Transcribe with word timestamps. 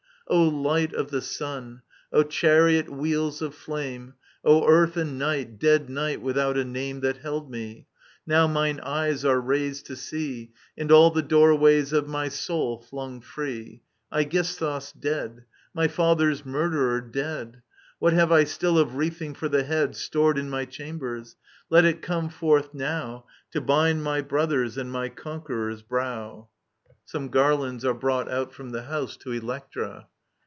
O 0.27 0.47
Light 0.47 0.93
of 0.93 1.11
the 1.11 1.21
Sun, 1.21 1.81
O 2.13 2.23
chariot 2.23 2.87
wheels 2.89 3.41
of 3.41 3.53
flame, 3.53 4.13
O 4.45 4.65
Earth 4.65 4.95
and 4.95 5.19
Night, 5.19 5.59
dead 5.59 5.89
Night 5.89 6.21
without 6.21 6.57
a 6.57 6.63
name 6.63 7.01
That 7.01 7.17
held 7.17 7.51
me! 7.51 7.87
Now 8.25 8.47
mine 8.47 8.79
eyes 8.79 9.25
are 9.25 9.41
raised 9.41 9.87
to 9.87 9.97
see. 9.97 10.53
And 10.77 10.89
all 10.89 11.11
the 11.11 11.21
doorwa]rs 11.21 11.91
of 11.91 12.07
my 12.07 12.29
soiil 12.29 12.81
flung 12.81 13.19
free. 13.19 13.83
Aegisthus 14.09 14.93
dead 14.93 15.39
I 15.39 15.43
My 15.73 15.87
father's 15.89 16.45
murderer 16.45 17.01
dead 17.01 17.55
I 17.57 17.61
What 17.99 18.13
have 18.13 18.31
I 18.31 18.45
still 18.45 18.77
of 18.79 18.95
wreathing 18.95 19.33
for 19.33 19.49
the 19.49 19.63
head 19.63 19.97
Stored 19.97 20.37
in 20.37 20.49
my 20.49 20.63
chambers? 20.63 21.35
Let 21.69 21.83
it 21.83 22.01
come 22.01 22.29
forth 22.29 22.73
now 22.73 23.25
To 23.51 23.59
bind 23.59 24.01
my 24.01 24.21
brother's 24.21 24.77
and 24.77 24.89
my 24.89 25.09
conqueror's 25.09 25.81
brow. 25.81 26.47
[Sonti 27.03 27.31
garlands 27.31 27.83
an 27.83 27.97
brought 27.97 28.31
out 28.31 28.53
from 28.53 28.69
the 28.71 28.83
house 28.83 29.17
tt 29.17 29.25
«Electra. 29.33 30.07